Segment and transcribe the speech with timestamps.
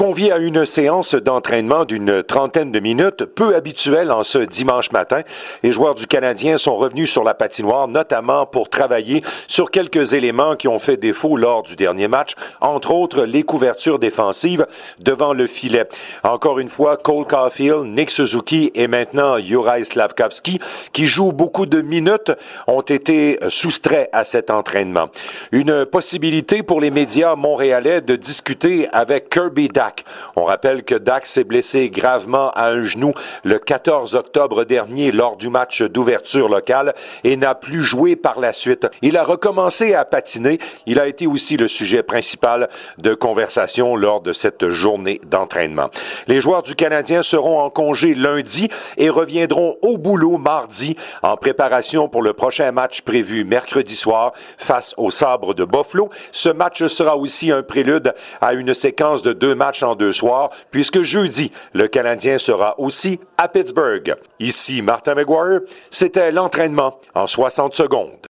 [0.00, 5.20] Convié à une séance d'entraînement d'une trentaine de minutes, peu habituelle en ce dimanche matin,
[5.62, 10.56] les joueurs du Canadien sont revenus sur la patinoire, notamment pour travailler sur quelques éléments
[10.56, 12.30] qui ont fait défaut lors du dernier match,
[12.62, 14.66] entre autres les couvertures défensives
[15.00, 15.86] devant le filet.
[16.24, 20.60] Encore une fois, Cole Caulfield, Nick Suzuki et maintenant Juraj Slavkovski,
[20.94, 22.32] qui jouent beaucoup de minutes,
[22.66, 25.10] ont été soustraits à cet entraînement.
[25.52, 29.89] Une possibilité pour les médias montréalais de discuter avec Kirby Dack
[30.36, 33.12] on rappelle que Dax s'est blessé gravement à un genou
[33.44, 36.94] le 14 octobre dernier lors du match d'ouverture locale
[37.24, 38.86] et n'a plus joué par la suite.
[39.02, 40.58] Il a recommencé à patiner.
[40.86, 45.90] Il a été aussi le sujet principal de conversation lors de cette journée d'entraînement.
[46.26, 52.08] Les joueurs du Canadien seront en congé lundi et reviendront au boulot mardi en préparation
[52.08, 56.08] pour le prochain match prévu mercredi soir face au Sabre de Buffalo.
[56.32, 60.50] Ce match sera aussi un prélude à une séquence de deux matchs en deux soirs,
[60.70, 64.16] puisque jeudi, le Canadien sera aussi à Pittsburgh.
[64.38, 68.12] Ici Martin McGuire, c'était l'entraînement en 60 secondes.